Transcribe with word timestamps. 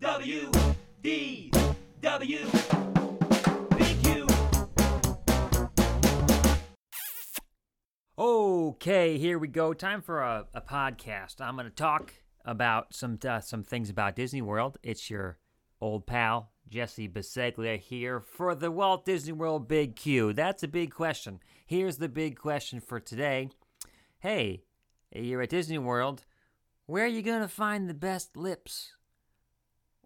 W 0.00 0.50
D 1.00 1.50
W 2.02 2.38
Big 3.78 4.02
Q. 4.02 4.26
Okay, 8.18 9.16
here 9.16 9.38
we 9.38 9.48
go. 9.48 9.72
Time 9.72 10.02
for 10.02 10.20
a, 10.20 10.46
a 10.52 10.60
podcast. 10.60 11.40
I'm 11.40 11.56
going 11.56 11.64
to 11.64 11.74
talk 11.74 12.12
about 12.44 12.94
some 12.94 13.18
uh, 13.26 13.40
some 13.40 13.62
things 13.62 13.88
about 13.88 14.16
Disney 14.16 14.42
World. 14.42 14.76
It's 14.82 15.08
your 15.08 15.38
old 15.80 16.06
pal 16.06 16.50
Jesse 16.68 17.08
Biseglia 17.08 17.78
here 17.78 18.20
for 18.20 18.54
the 18.54 18.70
Walt 18.70 19.06
Disney 19.06 19.32
World 19.32 19.66
Big 19.66 19.96
Q. 19.96 20.34
That's 20.34 20.62
a 20.62 20.68
big 20.68 20.92
question. 20.92 21.40
Here's 21.64 21.96
the 21.96 22.10
big 22.10 22.38
question 22.38 22.80
for 22.80 23.00
today. 23.00 23.48
Hey, 24.18 24.64
you're 25.10 25.40
at 25.40 25.48
Disney 25.48 25.78
World. 25.78 26.26
Where 26.84 27.04
are 27.04 27.08
you 27.08 27.22
going 27.22 27.40
to 27.40 27.48
find 27.48 27.88
the 27.88 27.94
best 27.94 28.36
lips? 28.36 28.92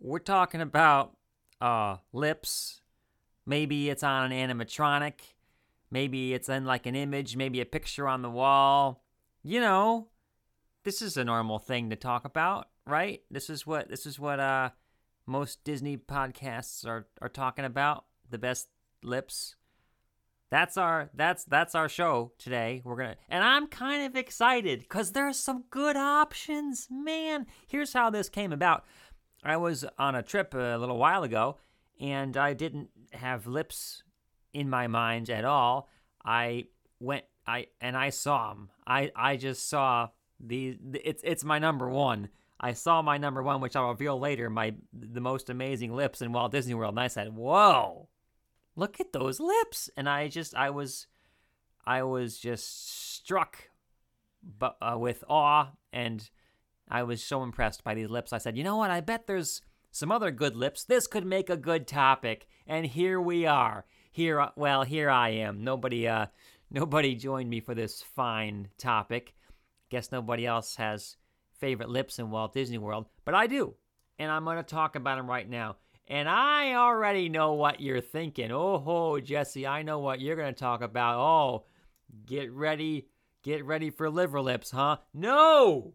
We're 0.00 0.18
talking 0.18 0.62
about 0.62 1.16
uh 1.60 1.98
lips. 2.12 2.80
Maybe 3.44 3.90
it's 3.90 4.02
on 4.02 4.32
an 4.32 4.48
animatronic. 4.50 5.14
Maybe 5.90 6.32
it's 6.32 6.48
in 6.48 6.64
like 6.64 6.86
an 6.86 6.94
image, 6.94 7.36
maybe 7.36 7.60
a 7.60 7.66
picture 7.66 8.08
on 8.08 8.22
the 8.22 8.30
wall. 8.30 9.04
You 9.42 9.60
know, 9.60 10.08
this 10.84 11.02
is 11.02 11.16
a 11.16 11.24
normal 11.24 11.58
thing 11.58 11.90
to 11.90 11.96
talk 11.96 12.24
about, 12.24 12.68
right? 12.86 13.22
This 13.30 13.50
is 13.50 13.66
what 13.66 13.90
this 13.90 14.06
is 14.06 14.18
what 14.18 14.40
uh 14.40 14.70
most 15.26 15.64
Disney 15.64 15.98
podcasts 15.98 16.86
are 16.86 17.06
are 17.20 17.28
talking 17.28 17.66
about, 17.66 18.04
the 18.28 18.38
best 18.38 18.68
lips. 19.02 19.56
That's 20.50 20.76
our 20.76 21.10
that's 21.14 21.44
that's 21.44 21.74
our 21.74 21.88
show 21.88 22.32
today. 22.38 22.82
We're 22.84 22.96
going 22.96 23.10
to 23.10 23.16
And 23.28 23.44
I'm 23.44 23.68
kind 23.68 24.04
of 24.04 24.16
excited 24.16 24.88
cuz 24.88 25.12
there's 25.12 25.38
some 25.38 25.64
good 25.70 25.96
options. 25.96 26.88
Man, 26.90 27.46
here's 27.68 27.92
how 27.92 28.10
this 28.10 28.28
came 28.28 28.52
about. 28.52 28.84
I 29.42 29.56
was 29.56 29.84
on 29.98 30.14
a 30.14 30.22
trip 30.22 30.54
a 30.54 30.76
little 30.76 30.98
while 30.98 31.22
ago 31.22 31.56
and 32.00 32.36
I 32.36 32.54
didn't 32.54 32.90
have 33.12 33.46
lips 33.46 34.02
in 34.52 34.68
my 34.68 34.86
mind 34.86 35.30
at 35.30 35.44
all. 35.44 35.88
I 36.24 36.66
went 36.98 37.24
I 37.46 37.66
and 37.80 37.96
I 37.96 38.10
saw 38.10 38.50
them. 38.50 38.70
I 38.86 39.10
I 39.14 39.36
just 39.36 39.68
saw 39.68 40.08
the, 40.38 40.78
it's 41.04 41.22
it's 41.24 41.44
my 41.44 41.58
number 41.58 41.88
one. 41.88 42.28
I 42.58 42.72
saw 42.74 43.00
my 43.00 43.16
number 43.16 43.42
one, 43.42 43.60
which 43.60 43.74
I'll 43.74 43.88
reveal 43.88 44.18
later, 44.18 44.50
my 44.50 44.74
the 44.92 45.20
most 45.20 45.48
amazing 45.48 45.94
lips 45.94 46.20
in 46.20 46.32
Walt 46.32 46.52
Disney 46.52 46.74
World, 46.74 46.92
and 46.92 47.00
I 47.00 47.08
said, 47.08 47.34
"Whoa, 47.34 48.08
look 48.76 49.00
at 49.00 49.12
those 49.12 49.40
lips!" 49.40 49.88
And 49.96 50.08
I 50.08 50.28
just 50.28 50.54
I 50.54 50.70
was 50.70 51.06
I 51.86 52.02
was 52.02 52.38
just 52.38 53.14
struck, 53.14 53.70
but 54.42 54.76
uh, 54.82 54.96
with 54.98 55.24
awe, 55.28 55.70
and 55.92 56.28
I 56.90 57.02
was 57.04 57.22
so 57.22 57.42
impressed 57.42 57.84
by 57.84 57.94
these 57.94 58.10
lips. 58.10 58.32
I 58.32 58.38
said, 58.38 58.56
"You 58.56 58.64
know 58.64 58.76
what? 58.76 58.90
I 58.90 59.00
bet 59.00 59.26
there's." 59.26 59.62
Some 59.92 60.12
other 60.12 60.30
good 60.30 60.54
lips. 60.54 60.84
This 60.84 61.08
could 61.08 61.26
make 61.26 61.50
a 61.50 61.56
good 61.56 61.88
topic, 61.88 62.46
and 62.64 62.86
here 62.86 63.20
we 63.20 63.44
are. 63.44 63.84
Here 64.12 64.48
well 64.56 64.82
here 64.82 65.08
i 65.08 65.28
am. 65.30 65.62
Nobody 65.62 66.08
uh 66.08 66.26
nobody 66.70 67.14
joined 67.14 67.48
me 67.48 67.60
for 67.60 67.74
this 67.74 68.02
fine 68.02 68.68
topic. 68.76 69.34
Guess 69.88 70.12
nobody 70.12 70.46
else 70.46 70.76
has 70.76 71.16
favorite 71.52 71.90
lips 71.90 72.18
in 72.18 72.30
walt 72.30 72.54
disney 72.54 72.78
world 72.78 73.06
but 73.24 73.34
i 73.34 73.46
do. 73.46 73.74
And 74.18 74.30
i'm 74.30 74.44
going 74.44 74.56
to 74.56 74.62
talk 74.62 74.96
about 74.96 75.16
them 75.16 75.28
right 75.28 75.48
now. 75.48 75.76
And 76.08 76.28
i 76.28 76.74
already 76.74 77.28
know 77.28 77.52
what 77.54 77.80
you're 77.80 78.00
thinking. 78.00 78.50
Oh 78.50 78.78
ho 78.78 79.20
jesse 79.20 79.66
i 79.66 79.82
know 79.82 80.00
what 80.00 80.20
you're 80.20 80.36
going 80.36 80.52
to 80.52 80.60
talk 80.60 80.82
about. 80.82 81.20
Oh 81.20 81.64
get 82.26 82.52
ready 82.52 83.06
get 83.42 83.64
ready 83.64 83.90
for 83.90 84.10
liver 84.10 84.40
lips 84.40 84.72
huh? 84.72 84.96
No 85.14 85.94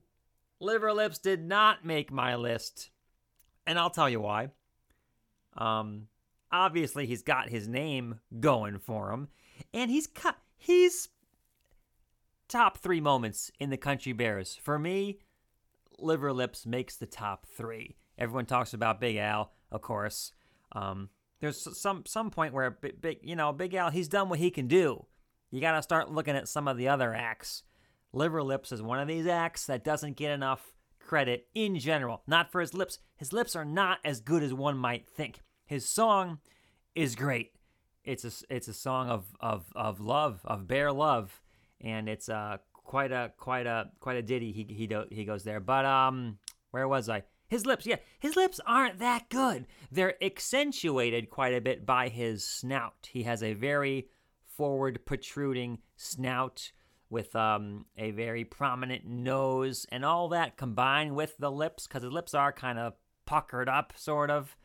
liver 0.59 0.93
lips 0.93 1.17
did 1.17 1.43
not 1.43 1.85
make 1.85 2.11
my 2.11 2.35
list 2.35 2.89
and 3.67 3.77
i'll 3.77 3.89
tell 3.89 4.09
you 4.09 4.19
why 4.19 4.49
um 5.57 6.07
obviously 6.55 7.05
he's 7.05 7.21
got 7.21 7.49
his 7.49 7.67
name 7.67 8.19
going 8.39 8.79
for 8.79 9.11
him, 9.11 9.27
and 9.73 9.91
he's 9.91 10.07
cut. 10.07 10.37
He's 10.57 11.09
top 12.47 12.77
three 12.77 13.01
moments 13.01 13.51
in 13.59 13.69
the 13.69 13.77
Country 13.77 14.13
Bears 14.13 14.55
for 14.55 14.79
me. 14.79 15.19
Liver 15.99 16.33
Lips 16.33 16.65
makes 16.65 16.95
the 16.95 17.05
top 17.05 17.45
three. 17.45 17.97
Everyone 18.17 18.45
talks 18.45 18.73
about 18.73 18.99
Big 18.99 19.17
Al, 19.17 19.51
of 19.71 19.81
course. 19.81 20.31
Um, 20.71 21.09
there's 21.39 21.77
some 21.77 22.03
some 22.05 22.31
point 22.31 22.53
where 22.53 22.71
big, 22.71 23.01
big, 23.01 23.19
you 23.21 23.35
know, 23.35 23.51
Big 23.51 23.73
Al, 23.73 23.91
he's 23.91 24.07
done 24.07 24.29
what 24.29 24.39
he 24.39 24.49
can 24.49 24.67
do. 24.67 25.05
You 25.51 25.61
got 25.61 25.73
to 25.73 25.81
start 25.81 26.11
looking 26.11 26.35
at 26.35 26.47
some 26.47 26.67
of 26.67 26.77
the 26.77 26.87
other 26.87 27.13
acts. 27.13 27.63
Liver 28.15 28.41
Lips 28.41 28.71
is 28.71 28.81
one 28.81 28.99
of 28.99 29.07
these 29.07 29.27
acts 29.27 29.65
that 29.65 29.83
doesn't 29.83 30.15
get 30.15 30.31
enough 30.31 30.73
credit 30.99 31.47
in 31.53 31.77
general. 31.77 32.23
Not 32.25 32.51
for 32.51 32.61
his 32.61 32.73
lips. 32.73 32.99
His 33.17 33.33
lips 33.33 33.55
are 33.55 33.65
not 33.65 33.99
as 34.03 34.21
good 34.21 34.41
as 34.41 34.53
one 34.53 34.77
might 34.77 35.07
think. 35.07 35.41
His 35.65 35.87
song 35.87 36.39
is 36.95 37.15
great. 37.15 37.51
It's 38.03 38.23
a 38.23 38.31
it's 38.53 38.67
a 38.67 38.73
song 38.73 39.09
of 39.09 39.25
of 39.39 39.65
of 39.75 39.99
love, 39.99 40.41
of 40.45 40.67
bare 40.67 40.91
love, 40.91 41.41
and 41.81 42.07
it's 42.07 42.29
uh 42.29 42.57
quite 42.71 43.11
a 43.11 43.33
quite 43.37 43.67
a 43.67 43.91
quite 43.99 44.17
a 44.17 44.21
ditty. 44.21 44.51
He 44.51 44.63
he 44.73 44.87
do, 44.87 45.05
he 45.11 45.25
goes 45.25 45.43
there. 45.43 45.59
But 45.59 45.85
um, 45.85 46.37
where 46.71 46.87
was 46.87 47.09
I? 47.09 47.23
His 47.47 47.65
lips, 47.65 47.85
yeah, 47.85 47.97
his 48.19 48.35
lips 48.35 48.59
aren't 48.65 48.99
that 48.99 49.29
good. 49.29 49.67
They're 49.91 50.23
accentuated 50.23 51.29
quite 51.29 51.53
a 51.53 51.61
bit 51.61 51.85
by 51.85 52.09
his 52.09 52.45
snout. 52.45 53.09
He 53.11 53.23
has 53.23 53.43
a 53.43 53.53
very 53.53 54.07
forward 54.45 55.05
protruding 55.05 55.79
snout 55.95 56.71
with 57.15 57.35
um, 57.35 57.85
a 57.97 58.11
very 58.11 58.43
prominent 58.43 59.05
nose, 59.05 59.87
and 59.89 60.03
all 60.03 60.27
that 60.29 60.57
combined 60.57 61.15
with 61.15 61.37
the 61.39 61.49
lips, 61.49 61.87
because 61.87 62.03
his 62.03 62.11
lips 62.11 62.33
are 62.33 62.51
kind 62.51 62.77
of 62.77 62.93
puckered 63.25 63.69
up, 63.69 63.93
sort 63.95 64.29
of 64.29 64.55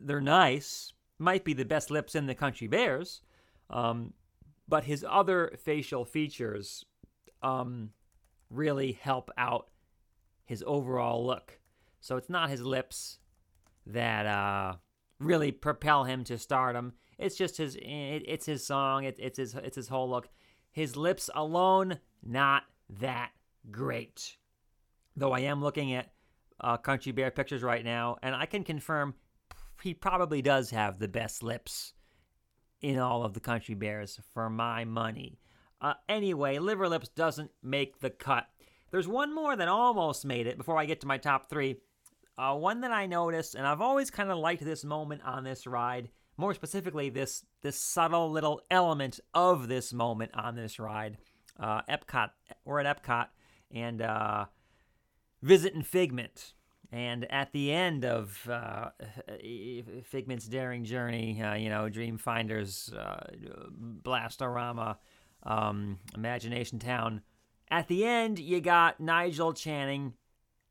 they're 0.00 0.20
nice. 0.20 0.92
Might 1.18 1.44
be 1.44 1.52
the 1.52 1.64
best 1.64 1.90
lips 1.90 2.14
in 2.14 2.26
the 2.26 2.34
Country 2.34 2.68
Bears, 2.68 3.22
um, 3.70 4.14
but 4.68 4.84
his 4.84 5.04
other 5.08 5.52
facial 5.62 6.04
features 6.04 6.84
um, 7.42 7.90
really 8.50 8.92
help 8.92 9.30
out 9.36 9.68
his 10.44 10.62
overall 10.66 11.26
look. 11.26 11.58
So 12.00 12.16
it's 12.16 12.30
not 12.30 12.50
his 12.50 12.62
lips 12.62 13.18
that 13.86 14.26
uh, 14.26 14.74
really 15.18 15.52
propel 15.52 16.04
him 16.04 16.24
to 16.24 16.38
stardom. 16.38 16.92
It's 17.18 17.36
just 17.36 17.56
his. 17.56 17.76
It, 17.76 18.22
it's 18.26 18.46
his 18.46 18.64
song. 18.66 19.04
It, 19.04 19.16
it's 19.18 19.38
his. 19.38 19.54
It's 19.54 19.76
his 19.76 19.88
whole 19.88 20.08
look. 20.10 20.28
His 20.74 20.96
lips 20.96 21.30
alone, 21.36 22.00
not 22.20 22.64
that 22.98 23.30
great. 23.70 24.36
Though 25.16 25.30
I 25.30 25.40
am 25.40 25.62
looking 25.62 25.94
at 25.94 26.10
uh, 26.60 26.78
Country 26.78 27.12
Bear 27.12 27.30
pictures 27.30 27.62
right 27.62 27.84
now, 27.84 28.16
and 28.24 28.34
I 28.34 28.46
can 28.46 28.64
confirm 28.64 29.14
he 29.82 29.94
probably 29.94 30.42
does 30.42 30.70
have 30.70 30.98
the 30.98 31.06
best 31.06 31.44
lips 31.44 31.92
in 32.80 32.98
all 32.98 33.24
of 33.24 33.34
the 33.34 33.40
Country 33.40 33.76
Bears 33.76 34.18
for 34.32 34.50
my 34.50 34.84
money. 34.84 35.38
Uh, 35.80 35.94
anyway, 36.08 36.58
Liver 36.58 36.88
Lips 36.88 37.08
doesn't 37.08 37.52
make 37.62 38.00
the 38.00 38.10
cut. 38.10 38.48
There's 38.90 39.06
one 39.06 39.32
more 39.32 39.54
that 39.54 39.68
almost 39.68 40.24
made 40.24 40.48
it 40.48 40.58
before 40.58 40.76
I 40.76 40.86
get 40.86 41.00
to 41.02 41.06
my 41.06 41.18
top 41.18 41.48
three. 41.48 41.76
Uh, 42.36 42.56
one 42.56 42.80
that 42.80 42.90
I 42.90 43.06
noticed, 43.06 43.54
and 43.54 43.64
I've 43.64 43.80
always 43.80 44.10
kind 44.10 44.32
of 44.32 44.38
liked 44.38 44.64
this 44.64 44.84
moment 44.84 45.22
on 45.24 45.44
this 45.44 45.68
ride. 45.68 46.08
More 46.36 46.54
specifically, 46.54 47.10
this 47.10 47.44
this 47.62 47.78
subtle 47.78 48.30
little 48.30 48.60
element 48.70 49.20
of 49.32 49.68
this 49.68 49.92
moment 49.92 50.32
on 50.34 50.56
this 50.56 50.78
ride. 50.78 51.18
Uh, 51.58 51.82
Epcot, 51.88 52.30
we're 52.64 52.80
at 52.80 53.02
Epcot, 53.02 53.28
and 53.70 54.02
uh, 54.02 54.46
visiting 55.42 55.82
Figment. 55.82 56.54
And 56.90 57.30
at 57.30 57.52
the 57.52 57.72
end 57.72 58.04
of 58.04 58.48
uh, 58.48 58.90
Figment's 60.04 60.46
daring 60.46 60.84
journey, 60.84 61.42
uh, 61.42 61.54
you 61.54 61.68
know, 61.68 61.88
Dreamfinder's 61.88 62.92
uh, 62.92 63.26
Blastorama, 64.02 64.98
um, 65.42 65.98
Imagination 66.14 66.78
Town, 66.78 67.22
at 67.68 67.88
the 67.88 68.04
end, 68.04 68.38
you 68.38 68.60
got 68.60 69.00
Nigel 69.00 69.52
Channing 69.52 70.14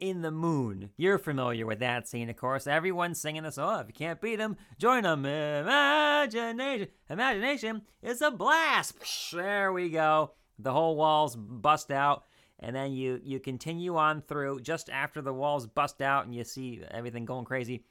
in 0.03 0.21
the 0.21 0.31
moon. 0.31 0.89
You're 0.97 1.17
familiar 1.17 1.65
with 1.65 1.79
that 1.79 2.09
scene, 2.09 2.29
of 2.29 2.35
course. 2.35 2.67
Everyone's 2.67 3.21
singing 3.21 3.43
this. 3.43 3.57
Oh, 3.57 3.79
if 3.79 3.87
you 3.87 3.93
can't 3.93 4.19
beat 4.19 4.35
them, 4.35 4.57
join 4.77 5.03
them. 5.03 5.25
Imagination, 5.25 6.89
imagination 7.09 7.81
is 8.01 8.21
a 8.21 8.29
blast. 8.29 8.95
There 9.31 9.71
we 9.71 9.89
go. 9.89 10.33
The 10.59 10.73
whole 10.73 10.97
walls 10.97 11.37
bust 11.37 11.89
out 11.89 12.25
and 12.59 12.75
then 12.75 12.91
you 12.91 13.21
you 13.23 13.39
continue 13.39 13.95
on 13.95 14.21
through 14.21 14.59
just 14.59 14.89
after 14.89 15.21
the 15.21 15.33
walls 15.33 15.67
bust 15.67 16.01
out 16.01 16.25
and 16.25 16.35
you 16.35 16.43
see 16.43 16.81
everything 16.91 17.25
going 17.25 17.45
crazy 17.45 17.85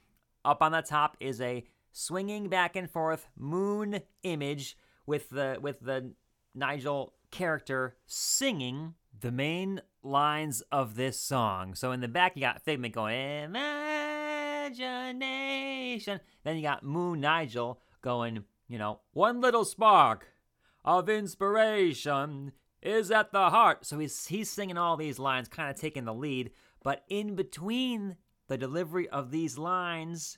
up 0.45 0.61
on 0.61 0.71
the 0.71 0.81
top 0.81 1.17
is 1.19 1.41
a 1.41 1.65
swinging 1.91 2.47
back 2.47 2.75
and 2.75 2.89
forth 2.89 3.27
moon 3.37 3.99
image 4.21 4.77
with 5.05 5.29
the 5.29 5.57
with 5.61 5.79
the 5.81 6.13
Nigel 6.55 7.13
character 7.31 7.95
singing 8.05 8.93
the 9.19 9.31
main 9.31 9.81
lines 10.03 10.61
of 10.71 10.95
this 10.95 11.19
song. 11.19 11.75
So 11.75 11.91
in 11.91 12.01
the 12.01 12.07
back 12.07 12.35
you 12.35 12.41
got 12.41 12.63
Figment 12.63 12.93
going 12.93 13.43
imagination. 13.43 16.19
Then 16.43 16.57
you 16.57 16.61
got 16.61 16.83
Moon 16.83 17.21
Nigel 17.21 17.79
going, 18.01 18.43
you 18.67 18.77
know, 18.77 18.99
one 19.11 19.41
little 19.41 19.65
spark 19.65 20.27
of 20.85 21.09
inspiration 21.09 22.51
is 22.81 23.11
at 23.11 23.31
the 23.31 23.49
heart. 23.49 23.85
So 23.85 23.99
he's 23.99 24.27
he's 24.27 24.49
singing 24.49 24.77
all 24.77 24.97
these 24.97 25.19
lines, 25.19 25.47
kind 25.47 25.69
of 25.69 25.79
taking 25.79 26.03
the 26.05 26.13
lead. 26.13 26.51
But 26.83 27.03
in 27.07 27.35
between 27.35 28.09
the 28.09 28.15
the 28.53 28.57
delivery 28.57 29.09
of 29.09 29.31
these 29.31 29.57
lines, 29.57 30.37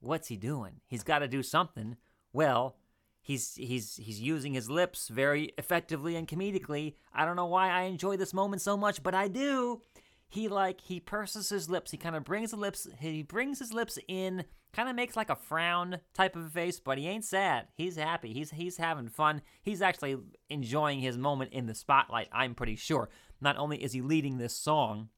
what's 0.00 0.28
he 0.28 0.36
doing? 0.36 0.82
He's 0.86 1.02
got 1.02 1.20
to 1.20 1.28
do 1.28 1.42
something. 1.42 1.96
Well, 2.34 2.76
he's 3.22 3.54
he's 3.54 3.96
he's 3.96 4.20
using 4.20 4.54
his 4.54 4.70
lips 4.70 5.08
very 5.08 5.52
effectively 5.58 6.16
and 6.16 6.26
comedically. 6.26 6.94
I 7.12 7.24
don't 7.24 7.36
know 7.36 7.46
why 7.46 7.70
I 7.70 7.82
enjoy 7.82 8.16
this 8.16 8.34
moment 8.34 8.62
so 8.62 8.76
much, 8.76 9.02
but 9.02 9.14
I 9.14 9.28
do. 9.28 9.82
He 10.28 10.48
like 10.48 10.80
he 10.80 11.00
purses 11.00 11.48
his 11.48 11.68
lips. 11.68 11.90
He 11.90 11.96
kind 11.96 12.16
of 12.16 12.24
brings 12.24 12.52
the 12.52 12.56
lips. 12.56 12.86
He 12.98 13.22
brings 13.22 13.58
his 13.58 13.72
lips 13.72 13.98
in. 14.08 14.44
Kind 14.72 14.88
of 14.88 14.94
makes 14.94 15.16
like 15.16 15.30
a 15.30 15.34
frown 15.34 15.98
type 16.14 16.36
of 16.36 16.46
a 16.46 16.48
face, 16.48 16.78
but 16.78 16.96
he 16.96 17.08
ain't 17.08 17.24
sad. 17.24 17.66
He's 17.74 17.96
happy. 17.96 18.32
He's 18.32 18.52
he's 18.52 18.76
having 18.76 19.08
fun. 19.08 19.42
He's 19.62 19.82
actually 19.82 20.16
enjoying 20.48 21.00
his 21.00 21.18
moment 21.18 21.52
in 21.52 21.66
the 21.66 21.74
spotlight. 21.74 22.28
I'm 22.32 22.54
pretty 22.54 22.76
sure. 22.76 23.10
Not 23.40 23.56
only 23.56 23.82
is 23.82 23.92
he 23.92 24.00
leading 24.00 24.38
this 24.38 24.54
song, 24.54 25.08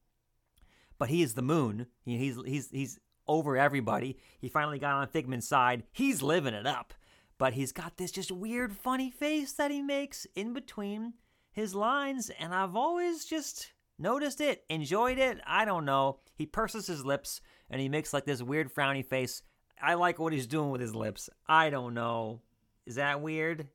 but 0.97 1.09
he 1.09 1.21
is 1.21 1.35
the 1.35 1.43
moon. 1.43 1.85
He, 2.03 2.17
he's 2.17 2.37
he's 2.43 2.69
he's 2.71 2.99
over 3.27 3.55
everybody. 3.55 4.17
He 4.39 4.49
finally 4.49 4.79
got 4.79 4.95
on 4.95 5.07
Figment's 5.07 5.47
side. 5.47 5.83
He's 5.91 6.23
living 6.23 6.55
it 6.55 6.65
up. 6.65 6.95
But 7.43 7.55
he's 7.55 7.73
got 7.73 7.97
this 7.97 8.09
just 8.13 8.31
weird, 8.31 8.73
funny 8.73 9.11
face 9.11 9.51
that 9.51 9.69
he 9.69 9.81
makes 9.81 10.25
in 10.33 10.53
between 10.53 11.15
his 11.51 11.75
lines, 11.75 12.31
and 12.39 12.55
I've 12.55 12.77
always 12.77 13.25
just 13.25 13.73
noticed 13.99 14.39
it, 14.39 14.63
enjoyed 14.69 15.17
it. 15.17 15.41
I 15.45 15.65
don't 15.65 15.83
know. 15.83 16.19
He 16.35 16.45
purses 16.45 16.87
his 16.87 17.03
lips 17.03 17.41
and 17.69 17.81
he 17.81 17.89
makes 17.89 18.13
like 18.13 18.23
this 18.23 18.41
weird 18.41 18.73
frowny 18.73 19.05
face. 19.05 19.41
I 19.81 19.95
like 19.95 20.19
what 20.19 20.31
he's 20.31 20.47
doing 20.47 20.69
with 20.69 20.79
his 20.79 20.95
lips. 20.95 21.29
I 21.45 21.69
don't 21.69 21.93
know. 21.93 22.43
Is 22.85 22.95
that 22.95 23.19
weird? 23.19 23.67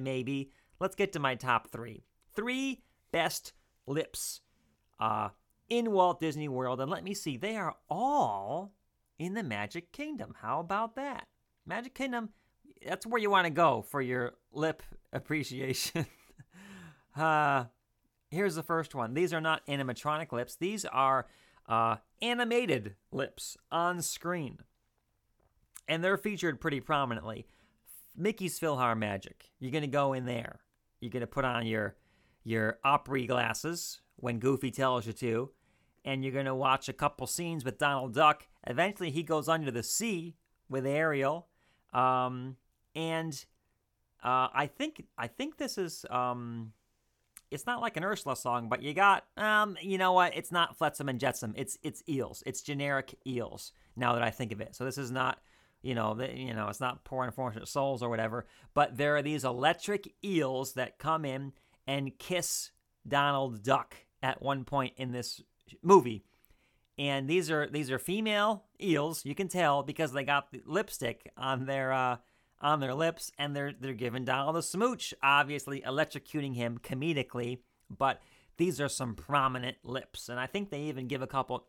Maybe. 0.00 0.52
Let's 0.78 0.94
get 0.94 1.12
to 1.14 1.18
my 1.18 1.34
top 1.34 1.72
three. 1.72 2.04
Three 2.36 2.84
best 3.10 3.54
lips 3.88 4.40
uh, 5.00 5.30
in 5.68 5.90
Walt 5.90 6.20
Disney 6.20 6.48
World. 6.48 6.80
And 6.80 6.92
let 6.92 7.02
me 7.02 7.12
see, 7.12 7.36
they 7.36 7.56
are 7.56 7.74
all 7.90 8.72
in 9.18 9.34
the 9.34 9.42
Magic 9.42 9.90
Kingdom. 9.90 10.36
How 10.42 10.60
about 10.60 10.94
that? 10.94 11.26
Magic 11.66 11.92
Kingdom, 11.92 12.28
that's 12.84 13.06
where 13.06 13.20
you 13.20 13.30
want 13.30 13.46
to 13.46 13.50
go 13.50 13.82
for 13.82 14.00
your 14.00 14.34
lip 14.52 14.82
appreciation. 15.12 16.06
uh, 17.16 17.64
here's 18.30 18.54
the 18.54 18.62
first 18.62 18.94
one. 18.94 19.14
These 19.14 19.32
are 19.32 19.40
not 19.40 19.66
animatronic 19.66 20.32
lips, 20.32 20.56
these 20.56 20.84
are 20.84 21.26
uh, 21.68 21.96
animated 22.22 22.94
lips 23.10 23.56
on 23.70 24.02
screen. 24.02 24.58
And 25.88 26.02
they're 26.02 26.18
featured 26.18 26.60
pretty 26.60 26.80
prominently. 26.80 27.46
Mickey's 28.16 28.58
PhilharMagic. 28.58 29.50
You're 29.60 29.70
going 29.70 29.82
to 29.82 29.88
go 29.88 30.14
in 30.14 30.24
there. 30.24 30.60
You're 31.00 31.10
to 31.20 31.26
put 31.26 31.44
on 31.44 31.66
your 31.66 31.96
your 32.42 32.78
opera 32.84 33.26
glasses 33.26 34.00
when 34.16 34.38
Goofy 34.38 34.70
tells 34.70 35.06
you 35.06 35.12
to, 35.14 35.50
and 36.04 36.22
you're 36.22 36.32
to 36.46 36.54
watch 36.54 36.88
a 36.88 36.92
couple 36.92 37.26
scenes 37.26 37.64
with 37.64 37.76
Donald 37.76 38.14
Duck. 38.14 38.46
Eventually, 38.66 39.10
he 39.10 39.22
goes 39.22 39.48
under 39.48 39.70
the 39.70 39.82
sea 39.82 40.36
with 40.68 40.86
Ariel, 40.86 41.48
um, 41.92 42.56
and 42.96 43.44
uh, 44.24 44.48
I 44.52 44.66
think 44.66 45.04
I 45.16 45.28
think 45.28 45.58
this 45.58 45.78
is 45.78 46.04
um, 46.10 46.72
it's 47.50 47.66
not 47.66 47.80
like 47.80 47.96
an 47.96 48.04
Ursula 48.04 48.34
song, 48.34 48.68
but 48.68 48.82
you 48.82 48.94
got 48.94 49.24
um, 49.36 49.76
you 49.80 49.98
know 49.98 50.12
what? 50.12 50.36
It's 50.36 50.50
not 50.50 50.76
Flotsam 50.76 51.08
and 51.08 51.20
Jetsam. 51.20 51.54
It's 51.56 51.78
it's 51.82 52.02
eels. 52.08 52.42
It's 52.46 52.62
generic 52.62 53.14
eels. 53.26 53.72
Now 53.94 54.14
that 54.14 54.22
I 54.22 54.30
think 54.30 54.50
of 54.50 54.60
it, 54.60 54.74
so 54.74 54.84
this 54.84 54.98
is 54.98 55.12
not 55.12 55.38
you 55.82 55.94
know 55.94 56.14
the, 56.14 56.36
you 56.36 56.54
know 56.54 56.68
it's 56.68 56.80
not 56.80 57.04
poor 57.04 57.24
unfortunate 57.24 57.68
souls 57.68 58.02
or 58.02 58.08
whatever. 58.08 58.46
But 58.74 58.96
there 58.96 59.16
are 59.16 59.22
these 59.22 59.44
electric 59.44 60.12
eels 60.24 60.72
that 60.72 60.98
come 60.98 61.24
in 61.24 61.52
and 61.86 62.18
kiss 62.18 62.72
Donald 63.06 63.62
Duck 63.62 63.94
at 64.22 64.42
one 64.42 64.64
point 64.64 64.94
in 64.96 65.12
this 65.12 65.40
movie. 65.82 66.24
And 66.98 67.28
these 67.28 67.50
are 67.50 67.68
these 67.68 67.90
are 67.90 67.98
female 67.98 68.64
eels. 68.80 69.24
You 69.24 69.34
can 69.34 69.48
tell 69.48 69.82
because 69.82 70.12
they 70.12 70.24
got 70.24 70.50
the 70.50 70.62
lipstick 70.64 71.30
on 71.36 71.66
their 71.66 71.92
uh, 71.92 72.16
on 72.60 72.80
their 72.80 72.94
lips, 72.94 73.30
and 73.38 73.54
they're 73.54 73.72
they're 73.78 73.94
giving 73.94 74.24
Donald 74.24 74.56
a 74.56 74.62
smooch, 74.62 75.14
obviously 75.22 75.82
electrocuting 75.82 76.54
him 76.54 76.78
comedically. 76.78 77.58
But 77.90 78.20
these 78.56 78.80
are 78.80 78.88
some 78.88 79.14
prominent 79.14 79.76
lips, 79.84 80.28
and 80.28 80.40
I 80.40 80.46
think 80.46 80.70
they 80.70 80.82
even 80.82 81.08
give 81.08 81.22
a 81.22 81.26
couple 81.26 81.66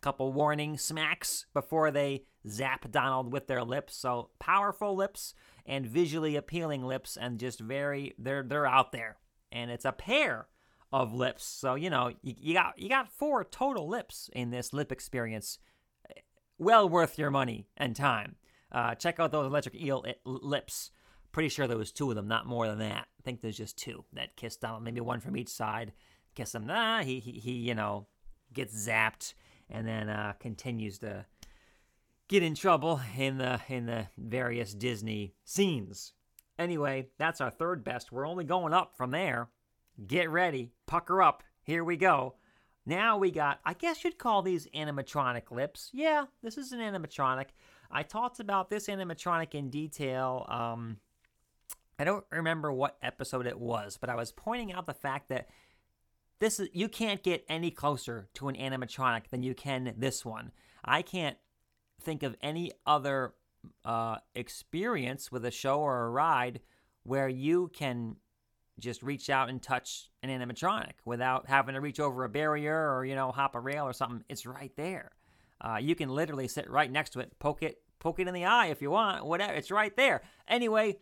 couple 0.00 0.32
warning 0.32 0.76
smacks 0.76 1.46
before 1.54 1.90
they 1.90 2.24
zap 2.48 2.90
Donald 2.90 3.32
with 3.32 3.46
their 3.46 3.62
lips. 3.62 3.96
So 3.96 4.30
powerful 4.40 4.96
lips 4.96 5.32
and 5.64 5.86
visually 5.86 6.36
appealing 6.36 6.82
lips, 6.82 7.16
and 7.16 7.38
just 7.38 7.60
very 7.60 8.14
they're 8.18 8.42
they're 8.42 8.66
out 8.66 8.92
there, 8.92 9.18
and 9.50 9.70
it's 9.70 9.84
a 9.84 9.92
pair 9.92 10.48
of 10.92 11.12
lips. 11.12 11.44
So 11.44 11.74
you 11.74 11.90
know 11.90 12.12
you, 12.22 12.34
you 12.38 12.54
got 12.54 12.78
you 12.78 12.88
got 12.88 13.12
four 13.12 13.44
total 13.44 13.88
lips 13.88 14.30
in 14.32 14.50
this 14.50 14.72
lip 14.72 14.92
experience. 14.92 15.58
Well 16.58 16.88
worth 16.88 17.18
your 17.18 17.30
money 17.30 17.66
and 17.76 17.96
time. 17.96 18.36
Uh, 18.72 18.94
check 18.94 19.20
out 19.20 19.30
those 19.30 19.46
electric 19.46 19.74
eel 19.74 20.04
lips. 20.24 20.90
Pretty 21.30 21.48
sure 21.48 21.66
there 21.66 21.78
was 21.78 21.92
two 21.92 22.10
of 22.10 22.16
them, 22.16 22.28
not 22.28 22.46
more 22.46 22.66
than 22.66 22.78
that. 22.78 23.06
I 23.20 23.22
think 23.22 23.40
there's 23.40 23.56
just 23.56 23.78
two 23.78 24.04
that 24.14 24.36
kiss 24.36 24.56
Donald, 24.56 24.82
maybe 24.82 25.00
one 25.00 25.20
from 25.20 25.36
each 25.36 25.48
side. 25.48 25.92
Kiss 26.34 26.54
him. 26.54 26.66
Ah, 26.70 27.02
he, 27.02 27.20
he, 27.20 27.32
he 27.32 27.52
you 27.52 27.74
know, 27.74 28.06
gets 28.52 28.74
zapped 28.74 29.34
and 29.70 29.86
then 29.86 30.08
uh, 30.08 30.32
continues 30.40 30.98
to 31.00 31.26
get 32.28 32.42
in 32.42 32.54
trouble 32.54 33.00
in 33.16 33.38
the 33.38 33.60
in 33.68 33.86
the 33.86 34.06
various 34.16 34.72
Disney 34.74 35.34
scenes. 35.44 36.12
Anyway, 36.58 37.08
that's 37.18 37.40
our 37.40 37.50
third 37.50 37.84
best. 37.84 38.12
We're 38.12 38.26
only 38.26 38.44
going 38.44 38.72
up 38.72 38.96
from 38.96 39.10
there. 39.10 39.50
Get 40.06 40.30
ready, 40.30 40.72
pucker 40.86 41.22
up. 41.22 41.42
Here 41.62 41.84
we 41.84 41.96
go. 41.96 42.34
Now 42.84 43.16
we 43.16 43.30
got, 43.30 43.60
I 43.64 43.74
guess 43.74 44.02
you'd 44.02 44.18
call 44.18 44.42
these 44.42 44.66
animatronic 44.74 45.50
lips. 45.50 45.90
Yeah, 45.92 46.24
this 46.42 46.58
is 46.58 46.72
an 46.72 46.80
animatronic. 46.80 47.46
I 47.92 48.02
talked 48.02 48.40
about 48.40 48.70
this 48.70 48.88
animatronic 48.88 49.54
in 49.54 49.68
detail. 49.68 50.46
Um, 50.48 50.96
I 51.98 52.04
don't 52.04 52.24
remember 52.32 52.72
what 52.72 52.96
episode 53.02 53.46
it 53.46 53.58
was, 53.58 53.98
but 54.00 54.08
I 54.08 54.14
was 54.14 54.32
pointing 54.32 54.72
out 54.72 54.86
the 54.86 54.94
fact 54.94 55.28
that 55.28 55.48
this 56.40 56.58
is 56.58 56.68
you 56.72 56.88
can't 56.88 57.22
get 57.22 57.44
any 57.48 57.70
closer 57.70 58.28
to 58.34 58.48
an 58.48 58.56
animatronic 58.56 59.28
than 59.30 59.42
you 59.42 59.54
can 59.54 59.94
this 59.96 60.24
one. 60.24 60.50
I 60.84 61.02
can't 61.02 61.36
think 62.00 62.22
of 62.22 62.34
any 62.42 62.72
other 62.86 63.34
uh, 63.84 64.16
experience 64.34 65.30
with 65.30 65.44
a 65.44 65.50
show 65.50 65.80
or 65.80 66.04
a 66.04 66.10
ride 66.10 66.60
where 67.04 67.28
you 67.28 67.70
can 67.72 68.16
just 68.80 69.02
reach 69.02 69.30
out 69.30 69.48
and 69.48 69.62
touch 69.62 70.10
an 70.22 70.30
animatronic 70.30 70.94
without 71.04 71.48
having 71.48 71.74
to 71.74 71.80
reach 71.80 72.00
over 72.00 72.24
a 72.24 72.28
barrier 72.28 72.96
or 72.96 73.04
you 73.04 73.14
know 73.14 73.30
hop 73.30 73.54
a 73.54 73.60
rail 73.60 73.84
or 73.84 73.92
something. 73.92 74.24
It's 74.28 74.46
right 74.46 74.72
there. 74.76 75.12
Uh, 75.62 75.78
you 75.80 75.94
can 75.94 76.08
literally 76.08 76.48
sit 76.48 76.68
right 76.68 76.90
next 76.90 77.10
to 77.10 77.20
it, 77.20 77.38
poke 77.38 77.62
it, 77.62 77.78
poke 78.00 78.18
it 78.18 78.26
in 78.26 78.34
the 78.34 78.44
eye 78.44 78.66
if 78.66 78.82
you 78.82 78.90
want, 78.90 79.24
whatever. 79.24 79.52
It's 79.54 79.70
right 79.70 79.96
there. 79.96 80.22
Anyway, 80.48 80.98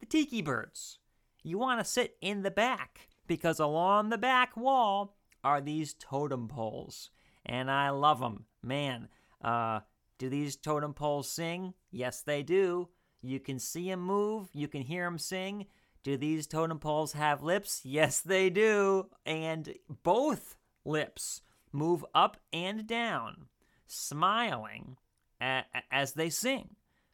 the 0.00 0.06
tiki 0.06 0.40
birds. 0.40 0.98
You 1.42 1.58
want 1.58 1.80
to 1.80 1.84
sit 1.84 2.16
in 2.22 2.42
the 2.42 2.50
back 2.50 3.08
because 3.26 3.58
along 3.58 4.08
the 4.08 4.18
back 4.18 4.56
wall 4.56 5.16
are 5.42 5.60
these 5.60 5.94
totem 5.94 6.48
poles, 6.48 7.10
and 7.44 7.70
I 7.70 7.90
love 7.90 8.20
them. 8.20 8.46
Man, 8.62 9.08
uh, 9.42 9.80
do 10.18 10.28
these 10.30 10.56
totem 10.56 10.94
poles 10.94 11.28
sing? 11.28 11.74
Yes, 11.90 12.22
they 12.22 12.42
do. 12.42 12.88
You 13.20 13.40
can 13.40 13.58
see 13.58 13.90
them 13.90 14.00
move. 14.00 14.48
You 14.52 14.68
can 14.68 14.82
hear 14.82 15.04
them 15.04 15.18
sing. 15.18 15.66
Do 16.02 16.16
these 16.16 16.46
totem 16.46 16.78
poles 16.78 17.14
have 17.14 17.42
lips? 17.42 17.80
Yes, 17.84 18.20
they 18.20 18.50
do. 18.50 19.08
And 19.26 19.74
both 20.02 20.56
lips 20.84 21.42
move 21.72 22.04
up 22.14 22.36
and 22.52 22.86
down, 22.86 23.46
smiling 23.86 24.96
as 25.40 26.12
they 26.12 26.30
sing. 26.30 26.70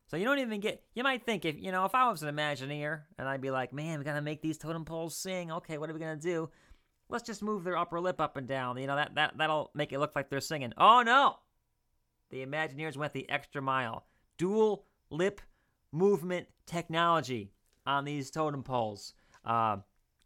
So 0.07 0.17
you 0.17 0.25
don't 0.25 0.41
even 0.41 0.61
get. 0.61 0.83
You 0.95 1.05
might 1.05 1.25
think 1.25 1.45
if 1.45 1.57
you 1.59 1.71
know 1.71 1.85
if 1.85 1.95
I 1.95 2.11
was 2.11 2.23
an 2.23 2.35
Imagineer 2.35 3.03
and 3.17 3.29
I'd 3.29 3.41
be 3.41 3.51
like, 3.51 3.73
man, 3.73 3.99
we 3.99 4.05
gotta 4.05 4.21
make 4.21 4.43
these 4.43 4.59
totem 4.59 4.85
poles 4.85 5.17
sing. 5.17 5.53
Okay, 5.53 5.79
what 5.79 5.89
are 5.89 5.95
we 5.95 6.01
gonna 6.01 6.17
do? 6.17 6.51
Let's 7.09 7.25
just 7.25 7.43
move 7.43 7.63
their 7.65 7.77
upper 7.77 8.01
lip 8.01 8.21
up 8.21 8.37
and 8.37 8.49
down. 8.49 8.77
You 8.77 8.89
know 8.89 8.97
that 8.97 9.15
that 9.15 9.39
that'll 9.39 9.71
make 9.75 9.93
it 9.93 10.01
look 10.01 10.17
like 10.17 10.29
they're 10.29 10.41
singing. 10.41 10.73
Oh 10.77 11.03
no, 11.03 11.37
the 12.31 12.45
Imagineers 12.45 12.97
went 12.97 13.13
the 13.13 13.29
extra 13.31 13.63
mile. 13.63 14.05
Dual 14.37 14.85
lip 15.11 15.41
movement 15.93 16.49
technology 16.67 17.53
on 17.87 18.05
these 18.05 18.31
totem 18.31 18.63
poles. 18.63 19.15
Uh, 19.45 19.79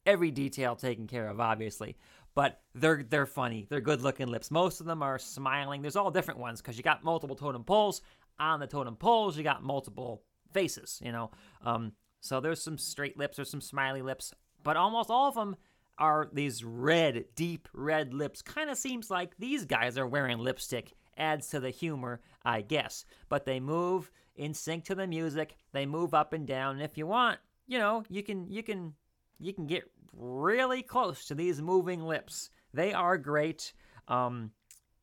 every 0.07 0.31
detail 0.31 0.77
taken 0.77 1.07
care 1.07 1.29
of, 1.29 1.41
obviously, 1.41 1.97
but 2.35 2.61
they're 2.75 3.05
they're 3.09 3.27
funny. 3.27 3.67
They're 3.69 3.81
good 3.81 4.03
looking 4.03 4.29
lips. 4.29 4.51
Most 4.51 4.81
of 4.81 4.87
them 4.87 5.03
are 5.03 5.19
smiling. 5.19 5.83
There's 5.83 5.97
all 5.97 6.11
different 6.11 6.41
ones 6.41 6.61
because 6.61 6.77
you 6.77 6.83
got 6.83 7.05
multiple 7.05 7.37
totem 7.37 7.65
poles. 7.65 8.03
On 8.39 8.59
the 8.59 8.67
totem 8.67 8.97
poles, 8.97 9.37
you 9.37 9.45
got 9.45 9.63
multiple 9.63 10.23
faces. 10.53 11.01
You 11.05 11.13
know, 11.13 11.31
um, 11.65 11.93
so 12.21 12.41
there's 12.41 12.63
some 12.63 12.79
straight 12.79 13.17
lips, 13.17 13.37
there's 13.37 13.51
some 13.51 13.61
smiley 13.61 14.03
lips, 14.03 14.33
but 14.63 14.77
almost 14.77 15.11
all 15.11 15.29
of 15.29 15.35
them 15.35 15.57
are 15.99 16.29
these 16.33 16.65
red, 16.65 17.27
deep 17.37 17.69
red 17.73 18.13
lips. 18.13 18.43
Kind 18.43 18.71
of 18.71 18.77
seems 18.77 19.11
like 19.11 19.37
these 19.37 19.65
guys 19.65 19.97
are 19.97 20.07
wearing 20.07 20.39
lipstick. 20.39 20.95
Adds 21.17 21.47
to 21.49 21.61
the 21.61 21.71
humor, 21.71 22.21
I 22.45 22.63
guess. 22.63 23.05
But 23.29 23.45
they 23.45 23.61
move 23.61 24.11
in 24.35 24.53
sync 24.53 24.85
to 24.87 24.97
the 24.97 25.07
music. 25.07 25.57
They 25.73 25.87
move 25.87 26.13
up 26.13 26.33
and 26.33 26.45
down. 26.45 26.75
And 26.75 26.83
if 26.83 26.99
you 26.99 27.07
want, 27.07 27.39
you 27.69 27.79
know, 27.79 28.03
you 28.09 28.23
can 28.25 28.51
you 28.51 28.65
can 28.65 28.95
you 29.39 29.53
can 29.53 29.67
get 29.67 29.85
really 30.13 30.83
close 30.83 31.27
to 31.27 31.35
these 31.35 31.61
moving 31.61 32.03
lips. 32.03 32.51
They 32.73 32.93
are 32.93 33.19
great. 33.19 33.73
Um, 34.09 34.51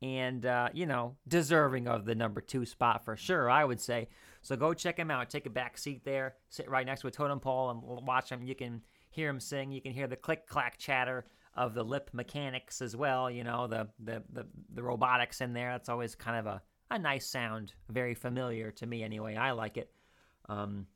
and 0.01 0.45
uh, 0.45 0.69
you 0.73 0.85
know 0.85 1.15
deserving 1.27 1.87
of 1.87 2.05
the 2.05 2.15
number 2.15 2.41
two 2.41 2.65
spot 2.65 3.05
for 3.05 3.15
sure. 3.15 3.49
I 3.49 3.63
would 3.63 3.79
say. 3.79 4.09
So 4.41 4.55
go 4.55 4.73
check 4.73 4.97
him 4.97 5.11
out. 5.11 5.29
Take 5.29 5.45
a 5.45 5.51
back 5.51 5.77
seat 5.77 6.03
there. 6.03 6.35
Sit 6.49 6.69
right 6.69 6.85
next 6.85 7.01
to 7.01 7.07
a 7.07 7.11
totem 7.11 7.39
pole 7.39 7.69
and 7.69 7.83
watch 7.83 8.29
him. 8.29 8.43
You 8.43 8.55
can 8.55 8.81
hear 9.11 9.29
him 9.29 9.39
sing. 9.39 9.71
You 9.71 9.81
can 9.81 9.93
hear 9.93 10.07
the 10.07 10.15
click 10.15 10.47
clack 10.47 10.79
chatter 10.79 11.27
of 11.53 11.75
the 11.75 11.83
lip 11.83 12.09
mechanics 12.13 12.81
as 12.81 12.95
well. 12.95 13.29
You 13.29 13.43
know 13.43 13.67
the 13.67 13.87
the 13.99 14.23
the, 14.31 14.47
the 14.73 14.83
robotics 14.83 15.41
in 15.41 15.53
there. 15.53 15.71
That's 15.71 15.89
always 15.89 16.15
kind 16.15 16.39
of 16.39 16.47
a 16.47 16.61
a 16.89 16.99
nice 16.99 17.27
sound. 17.27 17.73
Very 17.89 18.15
familiar 18.15 18.71
to 18.71 18.85
me 18.87 19.03
anyway. 19.03 19.35
I 19.35 19.51
like 19.51 19.77
it. 19.77 19.91
Um, 20.49 20.87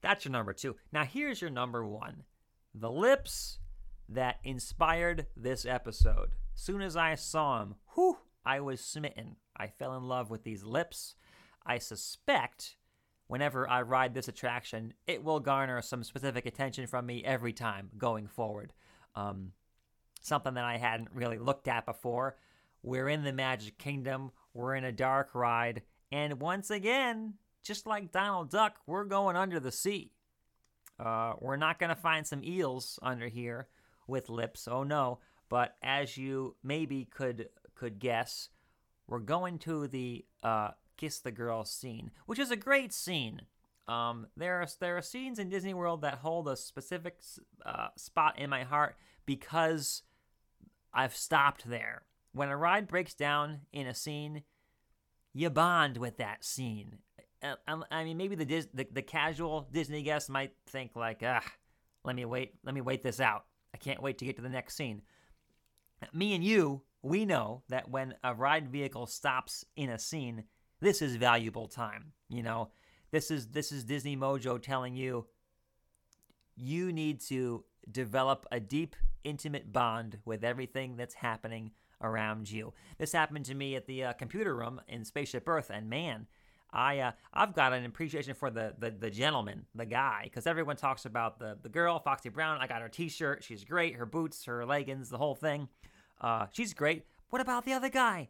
that's 0.00 0.24
your 0.24 0.32
number 0.32 0.52
two. 0.52 0.76
Now 0.92 1.04
here's 1.04 1.40
your 1.40 1.50
number 1.50 1.84
one. 1.84 2.24
The 2.78 2.90
lips 2.90 3.58
that 4.06 4.38
inspired 4.44 5.28
this 5.34 5.64
episode. 5.64 6.32
Soon 6.54 6.82
as 6.82 6.94
I 6.94 7.14
saw 7.14 7.62
him, 7.62 7.76
whew, 7.94 8.18
I 8.44 8.60
was 8.60 8.82
smitten. 8.82 9.36
I 9.56 9.68
fell 9.68 9.96
in 9.96 10.02
love 10.02 10.28
with 10.28 10.44
these 10.44 10.62
lips. 10.62 11.14
I 11.64 11.78
suspect 11.78 12.76
whenever 13.28 13.66
I 13.66 13.80
ride 13.80 14.12
this 14.12 14.28
attraction, 14.28 14.92
it 15.06 15.24
will 15.24 15.40
garner 15.40 15.80
some 15.80 16.04
specific 16.04 16.44
attention 16.44 16.86
from 16.86 17.06
me 17.06 17.24
every 17.24 17.54
time 17.54 17.88
going 17.96 18.26
forward. 18.26 18.74
Um, 19.14 19.52
something 20.20 20.52
that 20.52 20.64
I 20.64 20.76
hadn't 20.76 21.08
really 21.14 21.38
looked 21.38 21.68
at 21.68 21.86
before. 21.86 22.36
We're 22.82 23.08
in 23.08 23.24
the 23.24 23.32
Magic 23.32 23.78
Kingdom, 23.78 24.32
we're 24.52 24.74
in 24.74 24.84
a 24.84 24.92
dark 24.92 25.34
ride, 25.34 25.80
and 26.12 26.40
once 26.40 26.70
again, 26.70 27.34
just 27.62 27.86
like 27.86 28.12
Donald 28.12 28.50
Duck, 28.50 28.76
we're 28.86 29.04
going 29.04 29.34
under 29.34 29.58
the 29.58 29.72
sea. 29.72 30.12
Uh, 30.98 31.34
we're 31.40 31.56
not 31.56 31.78
going 31.78 31.90
to 31.90 31.96
find 31.96 32.26
some 32.26 32.42
eels 32.42 32.98
under 33.02 33.28
here 33.28 33.68
with 34.06 34.28
lips. 34.28 34.68
Oh 34.70 34.82
no! 34.82 35.18
But 35.48 35.76
as 35.82 36.16
you 36.16 36.56
maybe 36.62 37.04
could 37.04 37.48
could 37.74 37.98
guess, 37.98 38.48
we're 39.06 39.18
going 39.18 39.58
to 39.60 39.86
the 39.86 40.24
uh, 40.42 40.70
kiss 40.96 41.18
the 41.18 41.30
girl 41.30 41.64
scene, 41.64 42.10
which 42.26 42.38
is 42.38 42.50
a 42.50 42.56
great 42.56 42.92
scene. 42.92 43.42
Um, 43.88 44.26
there 44.36 44.60
are 44.60 44.66
there 44.80 44.96
are 44.96 45.02
scenes 45.02 45.38
in 45.38 45.48
Disney 45.48 45.74
World 45.74 46.02
that 46.02 46.18
hold 46.18 46.48
a 46.48 46.56
specific 46.56 47.18
uh, 47.64 47.88
spot 47.96 48.38
in 48.38 48.50
my 48.50 48.64
heart 48.64 48.96
because 49.26 50.02
I've 50.92 51.14
stopped 51.14 51.68
there. 51.68 52.02
When 52.32 52.48
a 52.48 52.56
ride 52.56 52.88
breaks 52.88 53.14
down 53.14 53.60
in 53.72 53.86
a 53.86 53.94
scene, 53.94 54.42
you 55.32 55.50
bond 55.50 55.98
with 55.98 56.16
that 56.16 56.44
scene. 56.44 56.98
Uh, 57.42 57.54
I 57.90 58.04
mean, 58.04 58.16
maybe 58.16 58.34
the, 58.34 58.44
Dis- 58.44 58.68
the 58.72 58.86
the 58.90 59.02
casual 59.02 59.68
Disney 59.72 60.02
guest 60.02 60.30
might 60.30 60.52
think 60.68 60.96
like, 60.96 61.22
ah, 61.24 61.44
let 62.04 62.16
me 62.16 62.24
wait, 62.24 62.54
let 62.64 62.74
me 62.74 62.80
wait 62.80 63.02
this 63.02 63.20
out. 63.20 63.44
I 63.74 63.78
can't 63.78 64.02
wait 64.02 64.18
to 64.18 64.24
get 64.24 64.36
to 64.36 64.42
the 64.42 64.48
next 64.48 64.76
scene. 64.76 65.02
Me 66.12 66.34
and 66.34 66.42
you, 66.42 66.82
we 67.02 67.24
know 67.24 67.62
that 67.68 67.90
when 67.90 68.14
a 68.24 68.34
ride 68.34 68.68
vehicle 68.68 69.06
stops 69.06 69.64
in 69.76 69.90
a 69.90 69.98
scene, 69.98 70.44
this 70.80 71.02
is 71.02 71.16
valuable 71.16 71.68
time. 71.68 72.12
You 72.28 72.42
know, 72.42 72.70
this 73.10 73.30
is 73.30 73.48
this 73.48 73.72
is 73.72 73.84
Disney 73.84 74.16
Mojo 74.16 74.60
telling 74.60 74.94
you 74.94 75.26
you 76.56 76.92
need 76.92 77.20
to 77.20 77.64
develop 77.90 78.46
a 78.50 78.58
deep, 78.58 78.96
intimate 79.24 79.72
bond 79.72 80.18
with 80.24 80.42
everything 80.42 80.96
that's 80.96 81.14
happening 81.14 81.70
around 82.02 82.50
you. 82.50 82.72
This 82.98 83.12
happened 83.12 83.44
to 83.46 83.54
me 83.54 83.76
at 83.76 83.86
the 83.86 84.04
uh, 84.04 84.12
computer 84.14 84.56
room 84.56 84.80
in 84.88 85.04
Spaceship 85.04 85.46
Earth, 85.48 85.70
and 85.72 85.88
man, 85.88 86.26
I 86.72 86.98
uh, 86.98 87.12
I've 87.32 87.54
got 87.54 87.72
an 87.72 87.84
appreciation 87.84 88.34
for 88.34 88.50
the 88.50 88.74
the, 88.78 88.90
the 88.90 89.10
gentleman, 89.10 89.66
the 89.74 89.86
guy, 89.86 90.22
because 90.24 90.46
everyone 90.46 90.76
talks 90.76 91.04
about 91.04 91.38
the 91.38 91.56
the 91.62 91.68
girl, 91.68 91.98
Foxy 91.98 92.28
Brown. 92.28 92.58
I 92.60 92.66
got 92.66 92.82
her 92.82 92.88
T-shirt. 92.88 93.44
She's 93.44 93.64
great. 93.64 93.96
Her 93.96 94.06
boots, 94.06 94.44
her 94.44 94.64
leggings, 94.66 95.08
the 95.08 95.18
whole 95.18 95.34
thing. 95.34 95.68
Uh, 96.20 96.46
she's 96.52 96.74
great. 96.74 97.04
What 97.30 97.40
about 97.40 97.64
the 97.64 97.72
other 97.72 97.88
guy? 97.88 98.28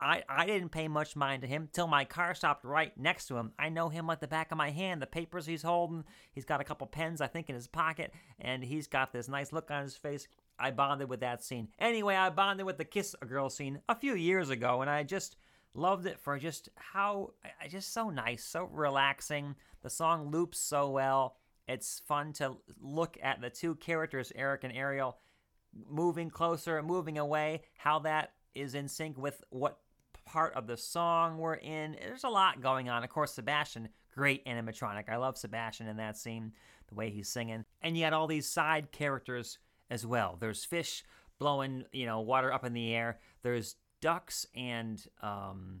I, 0.00 0.22
I 0.28 0.46
didn't 0.46 0.68
pay 0.68 0.86
much 0.86 1.16
mind 1.16 1.42
to 1.42 1.48
him 1.48 1.68
till 1.72 1.88
my 1.88 2.04
car 2.04 2.34
stopped 2.34 2.64
right 2.64 2.96
next 2.96 3.26
to 3.26 3.36
him. 3.36 3.52
I 3.58 3.68
know 3.68 3.88
him 3.88 4.06
like 4.06 4.20
the 4.20 4.28
back 4.28 4.52
of 4.52 4.58
my 4.58 4.70
hand. 4.70 5.02
The 5.02 5.06
papers 5.06 5.44
he's 5.44 5.62
holding, 5.62 6.04
he's 6.30 6.44
got 6.44 6.60
a 6.60 6.64
couple 6.64 6.86
pens, 6.86 7.20
I 7.20 7.26
think, 7.26 7.48
in 7.48 7.56
his 7.56 7.66
pocket, 7.66 8.12
and 8.38 8.62
he's 8.62 8.86
got 8.86 9.12
this 9.12 9.28
nice 9.28 9.52
look 9.52 9.70
on 9.70 9.82
his 9.82 9.96
face. 9.96 10.28
I 10.58 10.70
bonded 10.70 11.08
with 11.08 11.20
that 11.20 11.42
scene. 11.42 11.68
Anyway, 11.80 12.14
I 12.14 12.30
bonded 12.30 12.66
with 12.66 12.78
the 12.78 12.84
Kiss 12.84 13.16
a 13.20 13.26
Girl 13.26 13.50
scene 13.50 13.80
a 13.88 13.94
few 13.94 14.14
years 14.14 14.50
ago, 14.50 14.82
and 14.82 14.90
I 14.90 15.02
just 15.02 15.36
loved 15.74 16.06
it 16.06 16.18
for 16.20 16.38
just 16.38 16.68
how 16.76 17.32
just 17.68 17.92
so 17.92 18.10
nice, 18.10 18.44
so 18.44 18.64
relaxing. 18.64 19.54
The 19.82 19.90
song 19.90 20.30
loops 20.30 20.58
so 20.58 20.90
well. 20.90 21.36
It's 21.66 22.00
fun 22.06 22.32
to 22.34 22.56
look 22.80 23.18
at 23.22 23.40
the 23.40 23.50
two 23.50 23.74
characters, 23.76 24.32
Eric 24.34 24.64
and 24.64 24.72
Ariel, 24.72 25.18
moving 25.88 26.30
closer, 26.30 26.82
moving 26.82 27.18
away. 27.18 27.62
How 27.76 27.98
that 28.00 28.32
is 28.54 28.74
in 28.74 28.88
sync 28.88 29.18
with 29.18 29.44
what 29.50 29.78
part 30.24 30.54
of 30.54 30.66
the 30.66 30.76
song 30.76 31.38
we're 31.38 31.54
in. 31.54 31.96
There's 32.00 32.24
a 32.24 32.28
lot 32.28 32.60
going 32.60 32.88
on. 32.88 33.04
Of 33.04 33.10
course, 33.10 33.32
Sebastian, 33.32 33.88
great 34.14 34.44
animatronic. 34.46 35.08
I 35.08 35.16
love 35.16 35.38
Sebastian 35.38 35.88
in 35.88 35.96
that 35.98 36.18
scene, 36.18 36.52
the 36.88 36.94
way 36.94 37.10
he's 37.10 37.28
singing. 37.28 37.64
And 37.82 37.96
yet 37.96 38.12
all 38.12 38.26
these 38.26 38.46
side 38.46 38.90
characters 38.90 39.58
as 39.90 40.04
well. 40.06 40.36
There's 40.38 40.64
fish 40.64 41.04
blowing, 41.38 41.84
you 41.92 42.06
know, 42.06 42.20
water 42.20 42.52
up 42.52 42.64
in 42.64 42.72
the 42.72 42.94
air. 42.94 43.18
There's 43.42 43.76
ducks 44.00 44.46
and 44.54 45.04
um, 45.22 45.80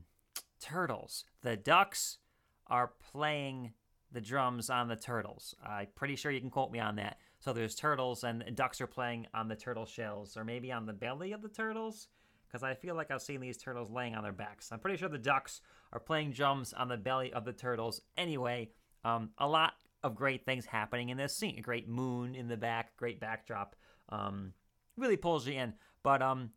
turtles. 0.60 1.24
The 1.42 1.56
ducks 1.56 2.18
are 2.66 2.92
playing 3.12 3.72
the 4.12 4.20
drums 4.20 4.70
on 4.70 4.88
the 4.88 4.96
turtles. 4.96 5.54
I'm 5.64 5.88
pretty 5.94 6.16
sure 6.16 6.32
you 6.32 6.40
can 6.40 6.50
quote 6.50 6.72
me 6.72 6.78
on 6.78 6.96
that. 6.96 7.18
So 7.40 7.52
there's 7.52 7.74
turtles 7.74 8.24
and 8.24 8.44
ducks 8.54 8.80
are 8.80 8.86
playing 8.86 9.26
on 9.34 9.48
the 9.48 9.56
turtle 9.56 9.86
shells, 9.86 10.36
or 10.36 10.44
maybe 10.44 10.72
on 10.72 10.86
the 10.86 10.92
belly 10.92 11.32
of 11.32 11.42
the 11.42 11.48
turtles, 11.48 12.08
because 12.46 12.62
I 12.62 12.74
feel 12.74 12.94
like 12.94 13.10
I've 13.10 13.22
seen 13.22 13.40
these 13.40 13.58
turtles 13.58 13.90
laying 13.90 14.14
on 14.14 14.22
their 14.22 14.32
backs. 14.32 14.72
I'm 14.72 14.80
pretty 14.80 14.96
sure 14.96 15.08
the 15.08 15.18
ducks 15.18 15.60
are 15.92 16.00
playing 16.00 16.32
drums 16.32 16.72
on 16.72 16.88
the 16.88 16.96
belly 16.96 17.32
of 17.32 17.44
the 17.44 17.52
turtles. 17.52 18.00
Anyway, 18.16 18.70
um, 19.04 19.30
a 19.38 19.46
lot 19.46 19.74
of 20.02 20.16
great 20.16 20.44
things 20.44 20.64
happening 20.64 21.10
in 21.10 21.16
this 21.16 21.36
scene. 21.36 21.58
A 21.58 21.62
great 21.62 21.88
moon 21.88 22.34
in 22.34 22.48
the 22.48 22.56
back, 22.56 22.96
great 22.96 23.20
backdrop. 23.20 23.76
Um, 24.08 24.52
really 24.96 25.16
pulls 25.16 25.46
you 25.46 25.54
in. 25.54 25.74
But 26.02 26.22
um, 26.22 26.50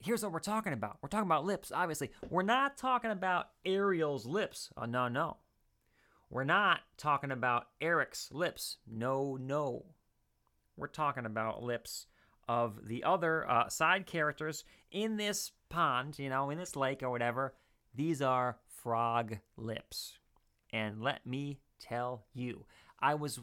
here's 0.00 0.22
what 0.22 0.32
we're 0.32 0.38
talking 0.38 0.72
about. 0.72 0.98
We're 1.02 1.08
talking 1.08 1.26
about 1.26 1.44
lips, 1.44 1.72
obviously. 1.74 2.10
We're 2.30 2.42
not 2.42 2.76
talking 2.76 3.10
about 3.10 3.48
Ariel's 3.64 4.26
lips. 4.26 4.70
Oh, 4.76 4.84
no, 4.84 5.08
no. 5.08 5.38
We're 6.30 6.44
not 6.44 6.80
talking 6.96 7.30
about 7.30 7.68
Eric's 7.80 8.30
lips. 8.32 8.78
No, 8.86 9.36
no. 9.40 9.86
We're 10.76 10.88
talking 10.88 11.24
about 11.24 11.62
lips 11.62 12.06
of 12.48 12.86
the 12.86 13.04
other 13.04 13.48
uh, 13.48 13.68
side 13.68 14.06
characters 14.06 14.64
in 14.90 15.16
this 15.16 15.52
pond, 15.68 16.18
you 16.18 16.28
know, 16.28 16.50
in 16.50 16.58
this 16.58 16.76
lake 16.76 17.02
or 17.02 17.10
whatever. 17.10 17.54
These 17.94 18.22
are 18.22 18.58
frog 18.68 19.38
lips. 19.56 20.18
And 20.72 21.00
let 21.00 21.26
me 21.26 21.60
tell 21.80 22.24
you, 22.34 22.66
I 23.00 23.14
was, 23.14 23.40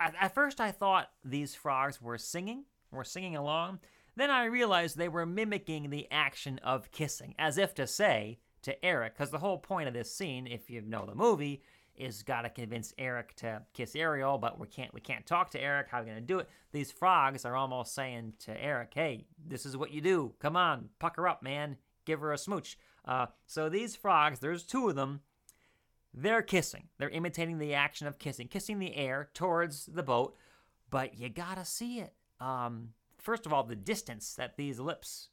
at 0.00 0.34
first 0.34 0.60
I 0.60 0.70
thought 0.70 1.10
these 1.24 1.54
frogs 1.54 2.00
were 2.00 2.18
singing, 2.18 2.64
were 2.90 3.04
singing 3.04 3.36
along. 3.36 3.80
Then 4.16 4.30
I 4.30 4.44
realized 4.44 4.96
they 4.96 5.08
were 5.08 5.26
mimicking 5.26 5.90
the 5.90 6.06
action 6.10 6.58
of 6.62 6.92
kissing, 6.92 7.34
as 7.38 7.58
if 7.58 7.74
to 7.74 7.86
say 7.86 8.38
to 8.62 8.84
Eric, 8.84 9.14
because 9.14 9.30
the 9.30 9.38
whole 9.38 9.58
point 9.58 9.88
of 9.88 9.94
this 9.94 10.14
scene, 10.14 10.46
if 10.46 10.70
you 10.70 10.80
know 10.80 11.04
the 11.04 11.14
movie, 11.14 11.62
is 11.96 12.22
got 12.22 12.42
to 12.42 12.50
convince 12.50 12.92
Eric 12.98 13.34
to 13.36 13.62
kiss 13.72 13.94
Ariel, 13.94 14.38
but 14.38 14.58
we 14.58 14.66
can't 14.66 14.92
we 14.92 15.00
can't 15.00 15.26
talk 15.26 15.50
to 15.50 15.62
Eric. 15.62 15.88
How 15.90 16.00
are 16.00 16.02
we 16.02 16.08
gonna 16.08 16.20
do 16.20 16.38
it? 16.40 16.48
These 16.72 16.90
frogs 16.90 17.44
are 17.44 17.56
almost 17.56 17.94
saying 17.94 18.34
to 18.40 18.60
Eric, 18.62 18.92
"Hey, 18.94 19.26
this 19.46 19.64
is 19.64 19.76
what 19.76 19.92
you 19.92 20.00
do. 20.00 20.34
Come 20.40 20.56
on, 20.56 20.90
pucker 20.98 21.28
up, 21.28 21.42
man. 21.42 21.76
Give 22.04 22.20
her 22.20 22.32
a 22.32 22.38
smooch." 22.38 22.78
Uh, 23.04 23.26
so 23.46 23.68
these 23.68 23.94
frogs, 23.94 24.40
there's 24.40 24.64
two 24.64 24.88
of 24.88 24.96
them. 24.96 25.20
They're 26.12 26.42
kissing. 26.42 26.88
They're 26.98 27.10
imitating 27.10 27.58
the 27.58 27.74
action 27.74 28.06
of 28.06 28.18
kissing, 28.18 28.48
kissing 28.48 28.78
the 28.78 28.96
air 28.96 29.30
towards 29.34 29.86
the 29.86 30.02
boat. 30.02 30.36
But 30.90 31.18
you 31.18 31.28
gotta 31.28 31.64
see 31.64 32.00
it. 32.00 32.14
Um, 32.40 32.90
first 33.24 33.46
of 33.46 33.52
all, 33.52 33.64
the 33.64 33.74
distance 33.74 34.34
that 34.34 34.56
these 34.56 34.78
lips 34.78 35.30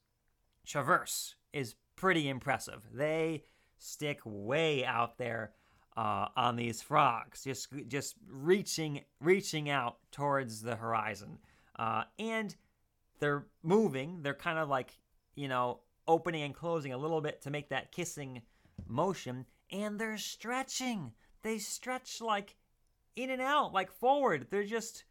traverse 0.66 1.36
is 1.52 1.76
pretty 1.94 2.28
impressive. 2.28 2.88
They 2.92 3.44
stick 3.78 4.20
way 4.24 4.84
out 4.84 5.18
there 5.18 5.52
uh, 5.96 6.28
on 6.36 6.56
these 6.56 6.80
frogs, 6.80 7.44
just 7.44 7.68
just 7.86 8.16
reaching 8.26 9.02
reaching 9.20 9.68
out 9.68 9.98
towards 10.10 10.62
the 10.62 10.74
horizon, 10.74 11.38
uh, 11.78 12.04
and 12.18 12.56
they're 13.20 13.46
moving. 13.62 14.22
They're 14.22 14.34
kind 14.34 14.58
of 14.58 14.68
like 14.68 14.98
you 15.34 15.48
know 15.48 15.80
opening 16.08 16.42
and 16.42 16.54
closing 16.54 16.92
a 16.92 16.98
little 16.98 17.20
bit 17.20 17.42
to 17.42 17.50
make 17.50 17.68
that 17.68 17.92
kissing 17.92 18.42
motion, 18.88 19.44
and 19.70 19.98
they're 19.98 20.18
stretching. 20.18 21.12
They 21.42 21.58
stretch 21.58 22.22
like 22.22 22.56
in 23.14 23.28
and 23.28 23.42
out, 23.42 23.74
like 23.74 23.92
forward. 23.92 24.46
They're 24.50 24.64
just 24.64 25.04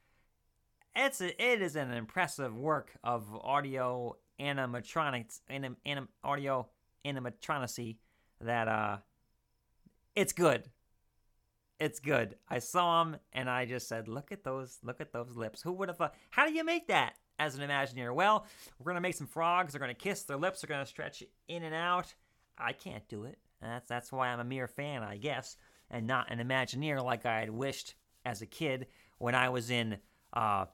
it's 0.96 1.22
a, 1.22 1.52
it 1.52 1.62
is 1.62 1.76
an 1.76 1.92
impressive 1.92 2.56
work 2.56 2.92
of 3.04 3.24
audio 3.36 4.18
animatronics, 4.40 5.42
anim, 5.50 5.78
anim, 5.86 6.10
audio 6.24 6.68
animatronicy 7.06 7.98
that 8.42 8.68
uh 8.68 8.98
it's 10.16 10.34
good. 10.34 10.70
It's 11.80 12.00
good. 12.00 12.36
I 12.50 12.60
saw 12.60 13.02
him 13.02 13.18
and 13.34 13.50
I 13.50 13.66
just 13.66 13.88
said, 13.88 14.08
"Look 14.08 14.32
at 14.32 14.44
those! 14.44 14.78
Look 14.84 15.02
at 15.02 15.14
those 15.14 15.36
lips! 15.36 15.62
Who 15.62 15.72
would 15.74 15.90
have 15.90 15.98
thought? 15.98 16.14
How 16.30 16.46
do 16.46 16.54
you 16.54 16.64
make 16.64 16.88
that? 16.88 17.16
as 17.42 17.58
an 17.58 17.68
Imagineer? 17.68 18.14
Well, 18.14 18.46
we're 18.78 18.94
to 18.94 19.02
make 19.02 19.16
some 19.16 19.28
frogs. 19.28 19.74
They're 19.74 19.86
to 19.88 19.94
kiss. 19.94 20.24
Their 20.24 20.38
lips 20.38 20.64
are 20.64 20.68
to 20.68 20.86
stretch 20.86 21.24
in 21.48 21.64
and 21.64 21.74
out. 21.74 22.14
I 22.58 22.74
can't 22.74 23.08
do 23.10 23.24
it. 23.24 23.40
That's, 23.62 23.88
that's 23.88 24.12
why 24.12 24.28
I'm 24.28 24.40
a 24.40 24.44
mere 24.44 24.68
fan, 24.68 25.04
I 25.04 25.18
guess, 25.18 25.58
and 25.90 26.08
not 26.08 26.32
an 26.32 26.40
Imagineer 26.40 27.04
like 27.04 27.26
I 27.26 27.40
had 27.40 27.50
wished 27.50 27.96
as 28.26 28.42
a 28.42 28.46
kid 28.46 28.88
when 29.18 29.34
I 29.34 29.50
was 29.50 29.72
in 29.72 29.98
uh, 30.34 30.66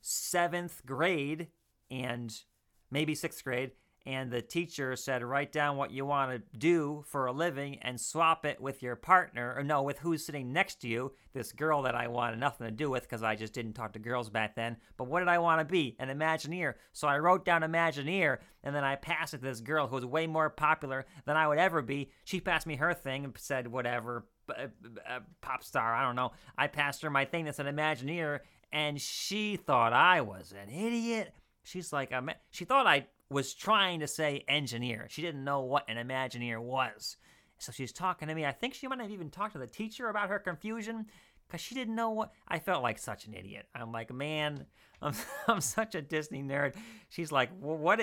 seventh 0.00 0.84
grade 0.86 1.48
and 1.90 2.42
maybe 2.90 3.14
sixth 3.14 3.42
grade 3.44 3.72
and 4.08 4.30
the 4.30 4.40
teacher 4.40 4.96
said 4.96 5.22
write 5.22 5.52
down 5.52 5.76
what 5.76 5.90
you 5.90 6.06
want 6.06 6.30
to 6.30 6.58
do 6.58 7.04
for 7.06 7.26
a 7.26 7.32
living 7.32 7.78
and 7.82 8.00
swap 8.00 8.46
it 8.46 8.58
with 8.58 8.82
your 8.82 8.96
partner 8.96 9.54
or 9.54 9.62
no 9.62 9.82
with 9.82 9.98
who's 9.98 10.24
sitting 10.24 10.50
next 10.50 10.76
to 10.76 10.88
you 10.88 11.12
this 11.34 11.52
girl 11.52 11.82
that 11.82 11.94
i 11.94 12.08
wanted 12.08 12.38
nothing 12.38 12.66
to 12.66 12.70
do 12.70 12.88
with 12.88 13.02
because 13.02 13.22
i 13.22 13.36
just 13.36 13.52
didn't 13.52 13.74
talk 13.74 13.92
to 13.92 13.98
girls 13.98 14.30
back 14.30 14.54
then 14.54 14.78
but 14.96 15.08
what 15.08 15.18
did 15.18 15.28
i 15.28 15.38
want 15.38 15.60
to 15.60 15.64
be? 15.70 15.94
An 15.98 16.08
imagineer. 16.08 16.74
So 16.92 17.06
i 17.06 17.18
wrote 17.18 17.44
down 17.44 17.60
imagineer 17.60 18.38
and 18.64 18.74
then 18.74 18.84
i 18.84 18.96
passed 18.96 19.34
it 19.34 19.38
to 19.38 19.44
this 19.44 19.60
girl 19.60 19.86
who 19.86 19.96
was 19.96 20.06
way 20.06 20.26
more 20.26 20.48
popular 20.48 21.04
than 21.26 21.36
i 21.36 21.46
would 21.46 21.58
ever 21.58 21.82
be. 21.82 22.10
She 22.24 22.40
passed 22.40 22.66
me 22.66 22.76
her 22.76 22.94
thing 22.94 23.24
and 23.24 23.34
said 23.36 23.68
whatever 23.68 24.26
uh, 24.48 24.68
uh, 25.06 25.20
pop 25.42 25.62
star 25.62 25.94
i 25.94 26.02
don't 26.02 26.16
know. 26.16 26.32
I 26.56 26.68
passed 26.68 27.02
her 27.02 27.10
my 27.10 27.26
thing 27.26 27.44
that 27.44 27.56
said 27.56 27.66
imagineer 27.66 28.40
and 28.72 29.00
she 29.00 29.56
thought 29.56 29.92
i 29.92 30.20
was 30.20 30.52
an 30.52 30.72
idiot 30.72 31.34
she's 31.62 31.92
like 31.92 32.12
I 32.12 32.20
she 32.50 32.64
thought 32.64 32.86
i 32.86 33.06
was 33.30 33.54
trying 33.54 34.00
to 34.00 34.06
say 34.06 34.44
engineer. 34.48 35.06
She 35.10 35.22
didn't 35.22 35.44
know 35.44 35.60
what 35.60 35.88
an 35.88 35.96
Imagineer 35.96 36.60
was. 36.60 37.16
So 37.58 37.72
she's 37.72 37.92
talking 37.92 38.28
to 38.28 38.34
me. 38.34 38.46
I 38.46 38.52
think 38.52 38.74
she 38.74 38.86
might 38.86 39.00
have 39.00 39.10
even 39.10 39.30
talked 39.30 39.52
to 39.52 39.58
the 39.58 39.66
teacher 39.66 40.08
about 40.08 40.28
her 40.28 40.38
confusion 40.38 41.06
because 41.46 41.60
she 41.60 41.74
didn't 41.74 41.94
know 41.94 42.10
what. 42.10 42.32
I 42.46 42.58
felt 42.58 42.82
like 42.82 42.98
such 42.98 43.26
an 43.26 43.34
idiot. 43.34 43.66
I'm 43.74 43.92
like, 43.92 44.12
man, 44.12 44.66
I'm, 45.02 45.14
I'm 45.46 45.60
such 45.60 45.94
a 45.94 46.02
Disney 46.02 46.42
nerd. 46.42 46.74
She's 47.08 47.32
like, 47.32 47.50
well, 47.60 47.76
what 47.76 48.00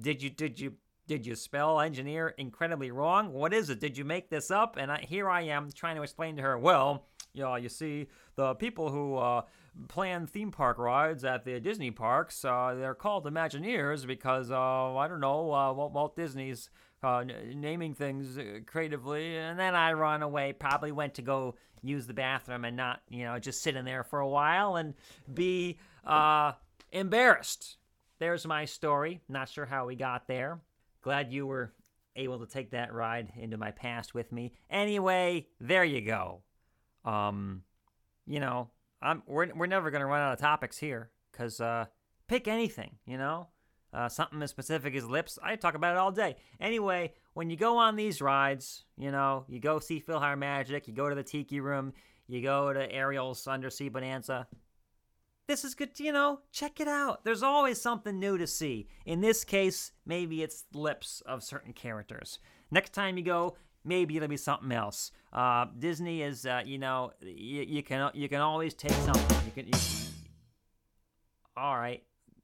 did 0.00 0.22
you 0.22 0.30
did 0.30 0.58
you 0.58 0.74
did 1.06 1.26
you 1.26 1.36
spell 1.36 1.80
engineer 1.80 2.34
incredibly 2.38 2.90
wrong? 2.90 3.32
What 3.32 3.52
is 3.52 3.68
it? 3.68 3.78
Did 3.78 3.96
you 3.96 4.04
make 4.04 4.30
this 4.30 4.50
up? 4.50 4.76
And 4.78 4.90
I, 4.90 5.00
here 5.00 5.28
I 5.28 5.42
am 5.42 5.70
trying 5.70 5.96
to 5.96 6.02
explain 6.02 6.36
to 6.36 6.42
her. 6.42 6.58
Well, 6.58 7.04
yeah, 7.34 7.58
you 7.58 7.68
see, 7.68 8.06
the 8.36 8.54
people 8.54 8.90
who 8.90 9.16
uh, 9.16 9.42
plan 9.88 10.26
theme 10.26 10.50
park 10.50 10.78
rides 10.78 11.24
at 11.24 11.44
the 11.44 11.60
Disney 11.60 11.90
parks. 11.90 12.44
Uh, 12.44 12.74
they're 12.78 12.94
called 12.94 13.24
Imagineers 13.24 14.06
because 14.06 14.50
uh, 14.50 14.96
I 14.96 15.08
don't 15.08 15.20
know 15.20 15.52
uh, 15.52 15.72
Walt 15.72 16.16
Disney's 16.16 16.70
uh, 17.02 17.18
n- 17.18 17.60
naming 17.60 17.94
things 17.94 18.38
creatively. 18.66 19.36
And 19.36 19.58
then 19.58 19.74
I 19.74 19.92
run 19.92 20.22
away. 20.22 20.52
Probably 20.52 20.92
went 20.92 21.14
to 21.14 21.22
go 21.22 21.56
use 21.82 22.06
the 22.06 22.14
bathroom 22.14 22.64
and 22.64 22.76
not 22.76 23.02
you 23.10 23.24
know 23.24 23.38
just 23.38 23.62
sit 23.62 23.76
in 23.76 23.84
there 23.84 24.04
for 24.04 24.20
a 24.20 24.28
while 24.28 24.76
and 24.76 24.94
be 25.32 25.78
uh, 26.06 26.52
embarrassed. 26.92 27.76
There's 28.18 28.46
my 28.46 28.64
story. 28.64 29.20
Not 29.28 29.48
sure 29.48 29.66
how 29.66 29.86
we 29.86 29.96
got 29.96 30.26
there. 30.26 30.60
Glad 31.02 31.32
you 31.32 31.46
were 31.46 31.74
able 32.16 32.38
to 32.38 32.46
take 32.46 32.70
that 32.70 32.92
ride 32.94 33.32
into 33.36 33.58
my 33.58 33.72
past 33.72 34.14
with 34.14 34.32
me. 34.32 34.52
Anyway, 34.70 35.48
there 35.60 35.84
you 35.84 36.00
go. 36.00 36.42
Um, 37.04 37.62
you 38.26 38.40
know, 38.40 38.70
I'm 39.04 39.22
we're 39.26 39.54
we're 39.54 39.66
never 39.66 39.90
gonna 39.90 40.06
run 40.06 40.22
out 40.22 40.32
of 40.32 40.40
topics 40.40 40.78
here 40.78 41.10
because 41.30 41.60
uh, 41.60 41.84
pick 42.26 42.48
anything, 42.48 42.96
you 43.06 43.18
know, 43.18 43.48
uh, 43.92 44.08
something 44.08 44.42
as 44.42 44.50
specific 44.50 44.94
as 44.94 45.04
lips. 45.04 45.38
I 45.42 45.56
talk 45.56 45.74
about 45.74 45.94
it 45.94 45.98
all 45.98 46.10
day. 46.10 46.36
Anyway, 46.60 47.12
when 47.34 47.50
you 47.50 47.56
go 47.56 47.76
on 47.76 47.96
these 47.96 48.22
rides, 48.22 48.84
you 48.96 49.10
know, 49.10 49.44
you 49.46 49.60
go 49.60 49.78
see 49.78 50.00
PhilharMagic, 50.00 50.88
you 50.88 50.94
go 50.94 51.08
to 51.08 51.14
the 51.14 51.22
Tiki 51.22 51.60
Room, 51.60 51.92
you 52.26 52.40
go 52.40 52.72
to 52.72 52.90
Ariel's 52.90 53.46
Undersea 53.46 53.90
Bonanza. 53.90 54.48
This 55.46 55.62
is 55.62 55.74
good, 55.74 55.90
you 56.00 56.10
know, 56.10 56.40
check 56.52 56.80
it 56.80 56.88
out. 56.88 57.22
There's 57.24 57.42
always 57.42 57.78
something 57.78 58.18
new 58.18 58.38
to 58.38 58.46
see. 58.46 58.88
In 59.04 59.20
this 59.20 59.44
case, 59.44 59.92
maybe 60.06 60.42
it's 60.42 60.64
lips 60.72 61.22
of 61.26 61.42
certain 61.42 61.74
characters. 61.74 62.38
Next 62.70 62.94
time 62.94 63.18
you 63.18 63.24
go, 63.24 63.56
maybe 63.84 64.16
it'll 64.16 64.28
be 64.28 64.36
something 64.36 64.72
else. 64.72 65.12
Uh, 65.32 65.66
Disney 65.78 66.22
is, 66.22 66.46
uh, 66.46 66.62
you 66.64 66.78
know, 66.78 67.12
you, 67.20 67.62
you, 67.62 67.82
can 67.82 68.10
you 68.14 68.28
can 68.28 68.40
always 68.40 68.74
take 68.74 68.92
something. 68.92 69.36
You 69.46 69.52
can. 69.52 69.66
You, 69.66 69.72
all 71.56 71.76
right, 71.76 72.02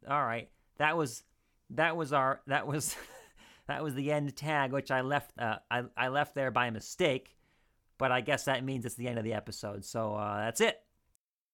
all 0.08 0.24
right. 0.24 0.48
That 0.78 0.96
was 0.96 1.24
that 1.70 1.96
was 1.96 2.12
our 2.12 2.40
that 2.46 2.66
was 2.66 2.96
that 3.68 3.82
was 3.82 3.94
the 3.94 4.12
end 4.12 4.34
tag, 4.36 4.72
which 4.72 4.90
I 4.90 5.00
left 5.00 5.32
uh, 5.38 5.56
I 5.70 5.84
I 5.96 6.08
left 6.08 6.34
there 6.34 6.50
by 6.50 6.70
mistake, 6.70 7.36
but 7.98 8.12
I 8.12 8.20
guess 8.20 8.44
that 8.44 8.64
means 8.64 8.84
it's 8.84 8.94
the 8.94 9.08
end 9.08 9.18
of 9.18 9.24
the 9.24 9.34
episode. 9.34 9.84
So 9.84 10.14
uh, 10.14 10.38
that's 10.38 10.60
it. 10.60 10.80